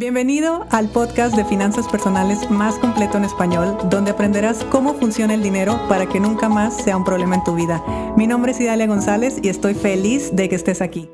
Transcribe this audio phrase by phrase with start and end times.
[0.00, 5.42] Bienvenido al podcast de finanzas personales más completo en español, donde aprenderás cómo funciona el
[5.42, 7.84] dinero para que nunca más sea un problema en tu vida.
[8.16, 11.10] Mi nombre es Idalia González y estoy feliz de que estés aquí.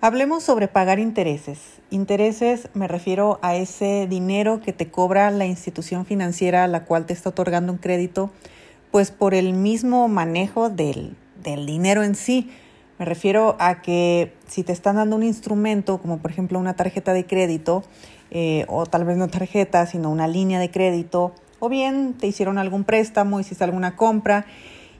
[0.00, 1.60] Hablemos sobre pagar intereses.
[1.90, 7.06] Intereses me refiero a ese dinero que te cobra la institución financiera a la cual
[7.06, 8.28] te está otorgando un crédito,
[8.90, 12.50] pues por el mismo manejo del, del dinero en sí
[12.98, 17.12] me refiero a que si te están dando un instrumento, como por ejemplo una tarjeta
[17.12, 17.84] de crédito,
[18.30, 22.58] eh, o tal vez no tarjeta, sino una línea de crédito, o bien te hicieron
[22.58, 24.46] algún préstamo, hiciste alguna compra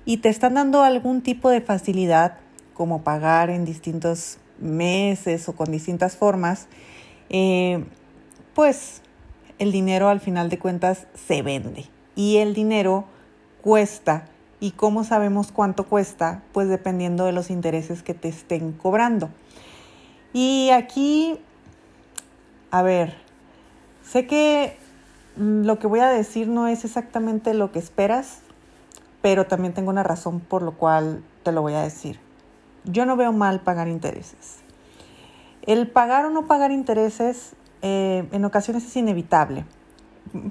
[0.04, 2.38] y te están dando algún tipo de facilidad,
[2.74, 6.68] como pagar en distintos meses o con distintas formas,
[7.30, 7.84] eh,
[8.54, 9.02] pues
[9.59, 13.06] el dinero al final de cuentas se vende y el dinero
[13.62, 14.26] cuesta
[14.59, 16.42] ¿Y cómo sabemos cuánto cuesta?
[16.52, 19.29] Pues dependiendo de los intereses que te estén cobrando.
[20.32, 21.38] Y aquí,
[22.70, 23.15] a ver,
[24.02, 24.77] sé que
[25.37, 28.40] lo que voy a decir no es exactamente lo que esperas,
[29.21, 32.18] pero también tengo una razón por lo cual te lo voy a decir.
[32.85, 34.59] Yo no veo mal pagar intereses.
[35.63, 39.65] El pagar o no pagar intereses eh, en ocasiones es inevitable,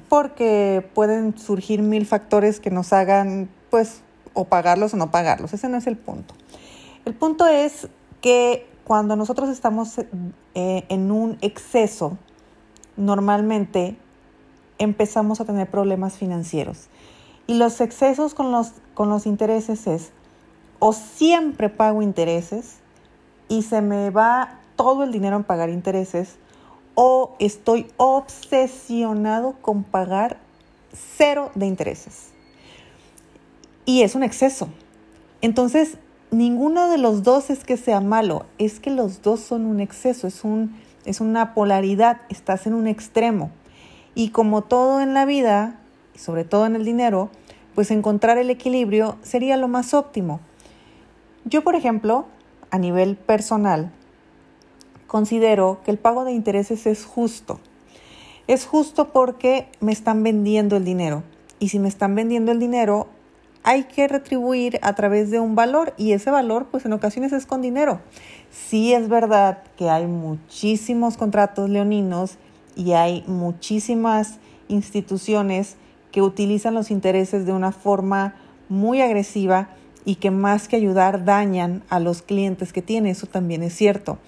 [0.09, 5.54] porque pueden surgir mil factores que nos hagan pues o pagarlos o no pagarlos.
[5.54, 6.34] Ese no es el punto.
[7.04, 7.90] El punto es
[8.22, 9.98] que cuando nosotros estamos
[10.54, 12.18] eh, en un exceso,
[12.96, 13.98] normalmente
[14.78, 16.88] empezamos a tener problemas financieros.
[17.48, 20.14] Y los excesos con los, con los intereses es,
[20.80, 22.78] o siempre pago intereses
[23.50, 26.38] y se me va todo el dinero en pagar intereses,
[26.94, 30.38] o estoy obsesionado con pagar
[31.18, 32.34] cero de intereses
[33.86, 34.69] y es un exceso.
[35.41, 35.97] Entonces,
[36.31, 40.28] ninguno de los dos es que sea malo, es que los dos son un exceso,
[40.28, 43.52] es, un, es una polaridad, estás en un extremo.
[44.16, 45.80] Y como todo en la vida,
[46.16, 47.30] sobre todo en el dinero,
[47.75, 50.40] pues encontrar el equilibrio sería lo más óptimo.
[51.44, 52.25] Yo, por ejemplo,
[52.72, 53.91] a nivel personal,
[55.07, 57.59] considero que el pago de intereses es justo.
[58.47, 61.23] Es justo porque me están vendiendo el dinero.
[61.59, 63.07] Y si me están vendiendo el dinero,
[63.66, 67.48] hay que retribuir a través de un valor y ese valor pues en ocasiones es
[67.48, 68.00] con dinero.
[68.52, 72.38] Sí es verdad que hay muchísimos contratos leoninos
[72.76, 74.38] y hay muchísimas
[74.68, 75.78] instituciones
[76.12, 78.36] que utilizan los intereses de una forma
[78.70, 79.70] muy agresiva
[80.06, 84.20] y que más que ayudar dañan a los clientes que tiene, eso también es cierto.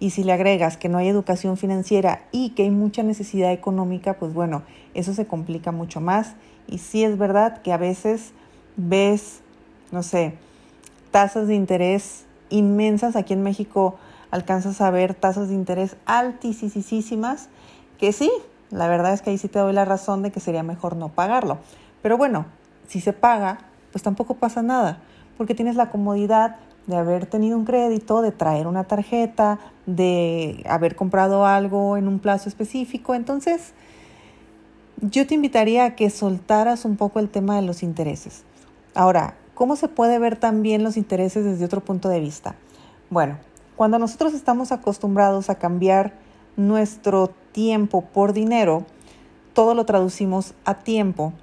[0.00, 4.14] Y si le agregas que no hay educación financiera y que hay mucha necesidad económica,
[4.18, 4.62] pues bueno,
[4.94, 6.34] eso se complica mucho más.
[6.66, 8.32] Y sí es verdad que a veces
[8.76, 9.40] ves,
[9.90, 10.34] no sé,
[11.10, 13.16] tasas de interés inmensas.
[13.16, 13.96] Aquí en México
[14.30, 17.48] alcanzas a ver tasas de interés altísimas,
[17.98, 18.30] que sí,
[18.70, 21.08] la verdad es que ahí sí te doy la razón de que sería mejor no
[21.08, 21.58] pagarlo.
[22.02, 22.46] Pero bueno,
[22.86, 23.58] si se paga,
[23.92, 24.98] pues tampoco pasa nada,
[25.36, 30.94] porque tienes la comodidad de haber tenido un crédito, de traer una tarjeta, de haber
[30.94, 33.14] comprado algo en un plazo específico.
[33.14, 33.72] Entonces,
[35.00, 38.44] yo te invitaría a que soltaras un poco el tema de los intereses.
[38.96, 42.54] Ahora, ¿cómo se puede ver también los intereses desde otro punto de vista?
[43.10, 43.36] Bueno,
[43.76, 46.14] cuando nosotros estamos acostumbrados a cambiar
[46.56, 48.86] nuestro tiempo por dinero,
[49.52, 51.34] todo lo traducimos a tiempo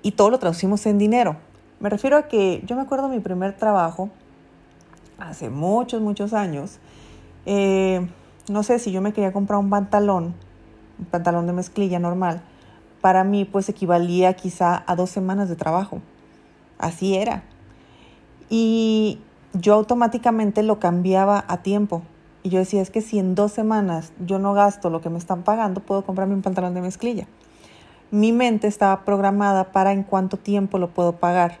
[0.00, 1.36] y todo lo traducimos en dinero.
[1.78, 4.08] Me refiero a que yo me acuerdo mi primer trabajo
[5.18, 6.78] hace muchos, muchos años.
[7.44, 8.08] Eh,
[8.48, 10.34] no sé si yo me quería comprar un pantalón,
[10.98, 12.40] un pantalón de mezclilla normal,
[13.02, 16.00] para mí pues equivalía quizá a dos semanas de trabajo.
[16.78, 17.44] Así era.
[18.48, 19.20] Y
[19.52, 22.02] yo automáticamente lo cambiaba a tiempo.
[22.42, 25.18] Y yo decía, es que si en dos semanas yo no gasto lo que me
[25.18, 27.26] están pagando, puedo comprarme un pantalón de mezclilla.
[28.10, 31.58] Mi mente estaba programada para en cuánto tiempo lo puedo pagar,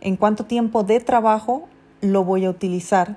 [0.00, 1.68] en cuánto tiempo de trabajo
[2.02, 3.16] lo voy a utilizar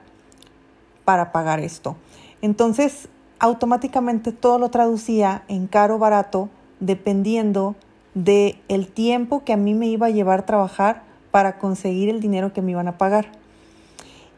[1.03, 1.97] para pagar esto.
[2.41, 6.49] Entonces, automáticamente todo lo traducía en caro barato
[6.79, 7.75] dependiendo
[8.13, 12.53] de el tiempo que a mí me iba a llevar trabajar para conseguir el dinero
[12.53, 13.31] que me iban a pagar.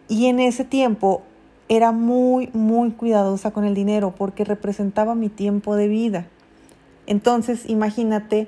[0.07, 1.23] Y en ese tiempo
[1.69, 6.27] era muy, muy cuidadosa con el dinero porque representaba mi tiempo de vida.
[7.07, 8.47] Entonces, imagínate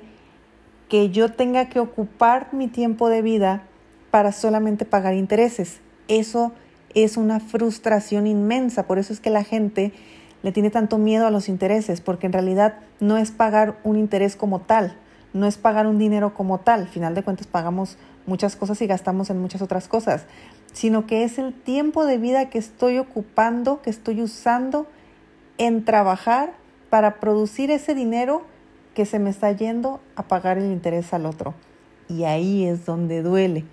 [0.88, 3.62] que yo tenga que ocupar mi tiempo de vida
[4.10, 5.80] para solamente pagar intereses.
[6.06, 6.52] Eso
[6.94, 8.86] es una frustración inmensa.
[8.86, 9.92] Por eso es que la gente
[10.42, 14.36] le tiene tanto miedo a los intereses, porque en realidad no es pagar un interés
[14.36, 14.96] como tal,
[15.34, 16.80] no es pagar un dinero como tal.
[16.80, 20.24] Al final de cuentas pagamos muchas cosas y gastamos en muchas otras cosas,
[20.72, 24.86] sino que es el tiempo de vida que estoy ocupando, que estoy usando
[25.58, 26.54] en trabajar
[26.88, 28.42] para producir ese dinero
[28.94, 31.54] que se me está yendo a pagar el interés al otro.
[32.08, 33.64] Y ahí es donde duele.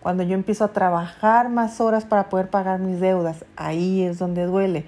[0.00, 4.44] Cuando yo empiezo a trabajar más horas para poder pagar mis deudas, ahí es donde
[4.44, 4.86] duele.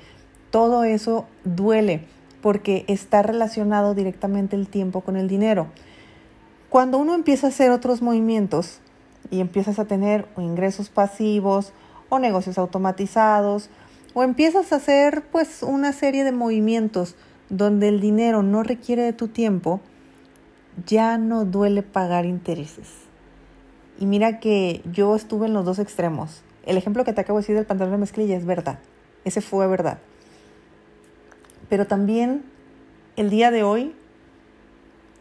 [0.50, 2.04] Todo eso duele
[2.42, 5.66] porque está relacionado directamente el tiempo con el dinero.
[6.68, 8.80] Cuando uno empieza a hacer otros movimientos
[9.30, 11.72] y empiezas a tener ingresos pasivos
[12.08, 13.70] o negocios automatizados
[14.14, 17.16] o empiezas a hacer pues una serie de movimientos
[17.48, 19.80] donde el dinero no requiere de tu tiempo,
[20.86, 22.88] ya no duele pagar intereses.
[23.98, 26.42] Y mira que yo estuve en los dos extremos.
[26.64, 28.78] El ejemplo que te acabo de decir del pantalón de mezclilla es verdad.
[29.24, 29.98] Ese fue verdad.
[31.68, 32.44] Pero también
[33.16, 33.94] el día de hoy,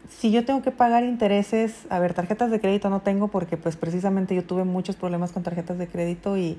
[0.08, 3.76] si yo tengo que pagar intereses, a ver, tarjetas de crédito no tengo porque pues
[3.76, 6.58] precisamente yo tuve muchos problemas con tarjetas de crédito y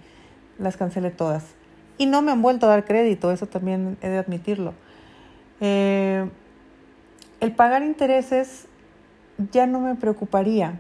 [0.60, 1.44] las cancelé todas.
[1.98, 4.74] Y no me han vuelto a dar crédito, eso también he de admitirlo.
[5.60, 6.30] Eh,
[7.40, 8.68] el pagar intereses
[9.52, 10.80] ya no me preocuparía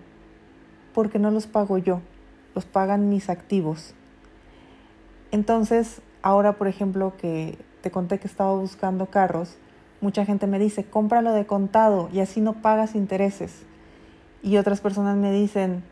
[0.93, 2.01] porque no los pago yo,
[2.55, 3.93] los pagan mis activos.
[5.31, 9.57] Entonces, ahora por ejemplo que te conté que estaba buscando carros,
[10.01, 13.63] mucha gente me dice, cómpralo de contado y así no pagas intereses.
[14.43, 15.83] Y otras personas me dicen,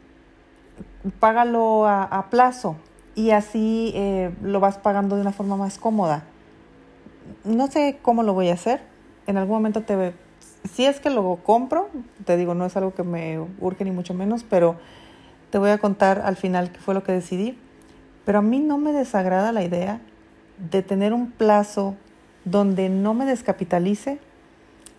[1.20, 2.76] págalo a, plazo
[3.16, 6.24] y así eh, lo vas pagando de una forma más cómoda.
[7.44, 8.82] No sé cómo lo voy a hacer.
[9.28, 10.14] En algún momento te,
[10.72, 11.90] si es que lo compro,
[12.26, 14.76] te digo, no es algo que me urge ni mucho menos, pero
[15.50, 17.58] te voy a contar al final qué fue lo que decidí.
[18.26, 20.02] Pero a mí no me desagrada la idea
[20.58, 21.96] de tener un plazo
[22.46, 24.20] donde no me descapitalice,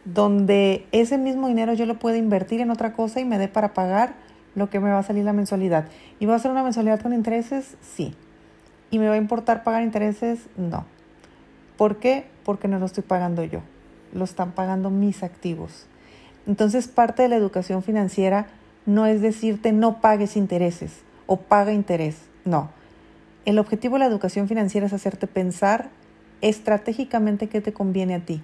[0.05, 3.75] donde ese mismo dinero yo lo pueda invertir en otra cosa y me dé para
[3.75, 4.15] pagar
[4.55, 5.89] lo que me va a salir la mensualidad.
[6.21, 7.77] ¿Y va a ser una mensualidad con intereses?
[7.81, 8.15] Sí.
[8.91, 10.41] ¿Y me va a importar pagar intereses?
[10.57, 10.85] No.
[11.77, 12.27] ¿Por qué?
[12.45, 13.63] Porque no lo estoy pagando yo
[14.13, 15.87] lo están pagando mis activos.
[16.47, 18.47] Entonces parte de la educación financiera
[18.85, 20.93] no es decirte no pagues intereses
[21.27, 22.71] o paga interés, no.
[23.45, 25.89] El objetivo de la educación financiera es hacerte pensar
[26.41, 28.43] estratégicamente qué te conviene a ti.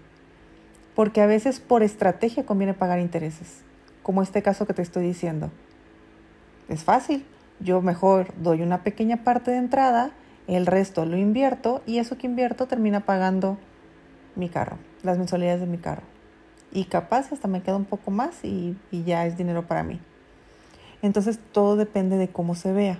[0.94, 3.62] Porque a veces por estrategia conviene pagar intereses,
[4.02, 5.50] como este caso que te estoy diciendo.
[6.68, 7.24] Es fácil,
[7.60, 10.12] yo mejor doy una pequeña parte de entrada,
[10.46, 13.58] el resto lo invierto y eso que invierto termina pagando
[14.34, 16.02] mi carro las mensualidades de mi carro.
[16.72, 20.00] Y capaz hasta me queda un poco más y, y ya es dinero para mí.
[21.02, 22.98] Entonces todo depende de cómo se vea.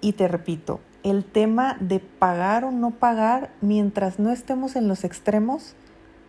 [0.00, 5.04] Y te repito, el tema de pagar o no pagar, mientras no estemos en los
[5.04, 5.74] extremos,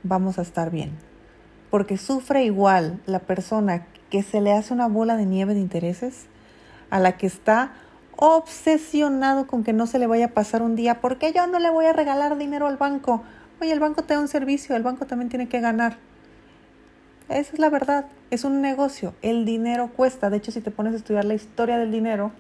[0.04, 0.92] vamos a estar bien.
[1.70, 6.28] Porque sufre igual la persona que se le hace una bola de nieve de intereses
[6.90, 7.74] a la que está
[8.16, 11.70] obsesionado con que no se le vaya a pasar un día, porque yo no le
[11.70, 13.24] voy a regalar dinero al banco,
[13.60, 15.98] Oye, el banco te da un servicio, el banco también tiene que ganar.
[17.28, 20.30] Esa es la verdad, es un negocio, el dinero cuesta.
[20.30, 22.32] De hecho, si te pones a estudiar la historia del dinero,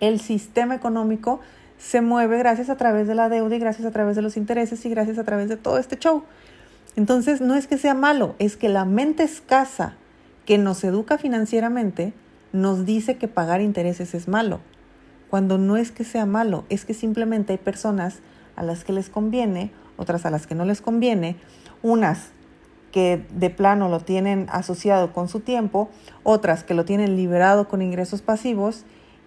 [0.00, 1.40] el sistema económico
[1.78, 4.84] se mueve gracias a través de la deuda y gracias a través de los intereses
[4.84, 6.22] y gracias a través de todo este show.
[6.96, 9.94] Entonces, no es que sea malo, es que la mente escasa
[10.46, 12.12] que nos educa financieramente
[12.52, 14.60] nos dice que pagar intereses es malo,
[15.28, 18.20] cuando no es que sea malo, es que simplemente hay personas
[18.54, 21.36] a las que les conviene otras a las que no les conviene,
[21.82, 22.28] unas
[22.92, 25.90] que de plano lo tienen asociado con su tiempo,
[26.22, 28.84] otras que lo tienen liberado con ingresos pasivos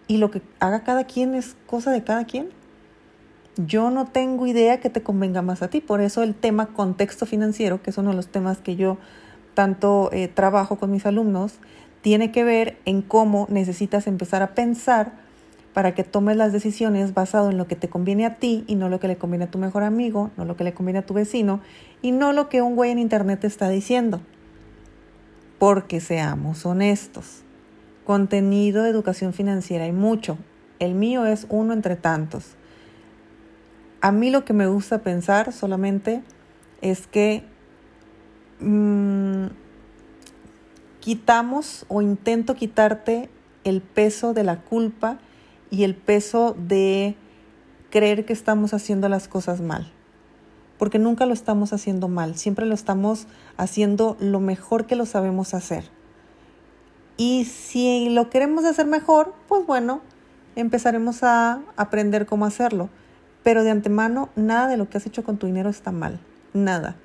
[0.08, 2.50] y lo que haga cada quien es cosa de cada quien.
[3.58, 7.26] Yo no tengo idea que te convenga más a ti, por eso el tema contexto
[7.26, 8.98] financiero, que es uno de los temas que yo
[9.56, 11.56] tanto eh, trabajo con mis alumnos,
[12.02, 15.14] tiene que ver en cómo necesitas empezar a pensar
[15.74, 18.90] para que tomes las decisiones basado en lo que te conviene a ti y no
[18.90, 21.14] lo que le conviene a tu mejor amigo, no lo que le conviene a tu
[21.14, 21.60] vecino
[22.02, 24.22] y no lo que un güey en internet te está diciendo.
[25.60, 27.44] Porque seamos honestos.
[28.08, 30.38] Contenido de educación financiera hay mucho.
[30.80, 32.56] El mío es uno entre tantos.
[34.00, 36.24] A mí lo que me gusta pensar solamente
[36.80, 37.44] es que
[38.62, 39.48] mm,
[41.02, 43.30] quitamos o intento quitarte
[43.66, 45.20] el peso de la culpa
[45.70, 47.18] y el peso de
[47.90, 49.92] creer que estamos haciendo las cosas mal.
[50.78, 55.54] Porque nunca lo estamos haciendo mal, siempre lo estamos haciendo lo mejor que lo sabemos
[55.54, 55.97] hacer.
[57.18, 60.02] Y si lo queremos hacer mejor, pues bueno,
[60.56, 62.90] empezaremos a aprender cómo hacerlo.
[63.44, 66.20] Pero de antemano, nada de lo que has hecho con tu dinero está mal.
[66.54, 66.96] Nada.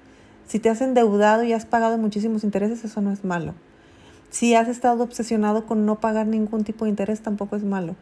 [0.47, 3.55] Si te has endeudado y has pagado muchísimos intereses, eso no es malo.
[4.29, 7.97] Si has estado obsesionado con no pagar ningún tipo de interés, tampoco es malo.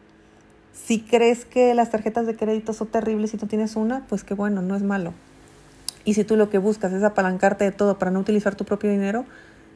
[0.73, 4.33] Si crees que las tarjetas de crédito son terribles y tú tienes una, pues qué
[4.33, 5.13] bueno, no es malo.
[6.03, 8.89] Y si tú lo que buscas es apalancarte de todo para no utilizar tu propio
[8.89, 9.25] dinero,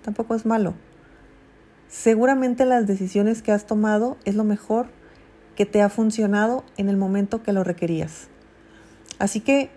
[0.03, 0.73] tampoco es malo.
[1.95, 4.87] Seguramente las decisiones que has tomado es lo mejor
[5.55, 8.27] que te ha funcionado en el momento que lo requerías.
[9.17, 9.69] Así que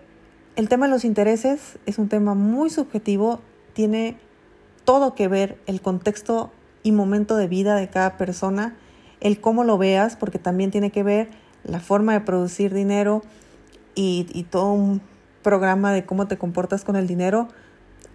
[0.57, 3.39] el tema de los intereses es un tema muy subjetivo,
[3.71, 4.17] tiene
[4.83, 6.51] todo que ver el contexto
[6.83, 8.75] y momento de vida de cada persona,
[9.21, 11.29] el cómo lo veas, porque también tiene que ver
[11.63, 13.21] la forma de producir dinero
[13.95, 15.01] y, y todo un
[15.41, 17.47] programa de cómo te comportas con el dinero.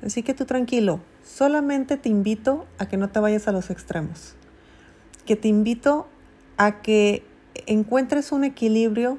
[0.04, 4.34] Así que tú tranquilo, solamente te invito a que no te vayas a los extremos,
[5.24, 6.06] que te invito
[6.56, 7.24] a que
[7.66, 9.18] encuentres un equilibrio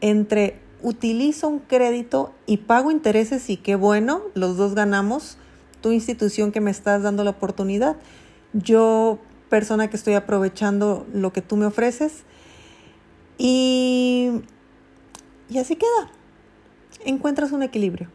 [0.00, 5.36] entre utilizo un crédito y pago intereses y qué bueno, los dos ganamos,
[5.80, 7.96] tu institución que me estás dando la oportunidad,
[8.52, 12.22] yo persona que estoy aprovechando lo que tú me ofreces.
[13.36, 14.30] Y,
[15.50, 16.10] y así queda.
[17.04, 18.08] Encuentras un equilibrio,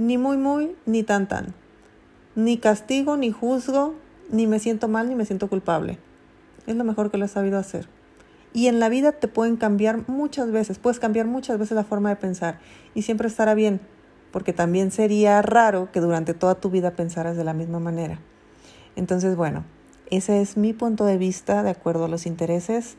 [0.00, 1.52] ni muy muy, ni tan tan,
[2.34, 3.94] ni castigo, ni juzgo,
[4.30, 5.98] ni me siento mal, ni me siento culpable.
[6.66, 7.86] Es lo mejor que lo he sabido hacer.
[8.54, 12.08] Y en la vida te pueden cambiar muchas veces, puedes cambiar muchas veces la forma
[12.08, 12.60] de pensar
[12.94, 13.78] y siempre estará bien,
[14.32, 18.20] porque también sería raro que durante toda tu vida pensaras de la misma manera.
[18.96, 19.64] Entonces, bueno,
[20.10, 22.96] ese es mi punto de vista de acuerdo a los intereses.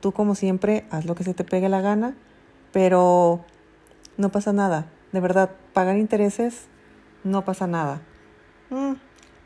[0.00, 2.14] Tú como siempre, haz lo que se te pegue la gana,
[2.70, 3.40] pero
[4.18, 4.90] no pasa nada.
[5.14, 6.62] De verdad, pagar intereses
[7.22, 8.02] no pasa nada.
[8.70, 8.94] Mm,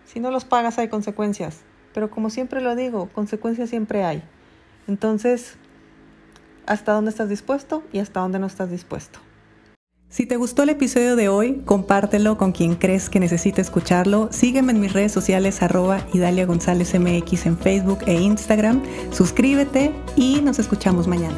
[0.07, 1.59] si no los pagas hay consecuencias,
[1.93, 4.23] pero como siempre lo digo, consecuencias siempre hay.
[4.87, 5.59] Entonces,
[6.65, 9.19] ¿hasta dónde estás dispuesto y hasta dónde no estás dispuesto?
[10.09, 14.31] Si te gustó el episodio de hoy, compártelo con quien crees que necesite escucharlo.
[14.33, 18.83] Sígueme en mis redes sociales arroba Idalia González MX en Facebook e Instagram.
[19.11, 21.37] Suscríbete y nos escuchamos mañana.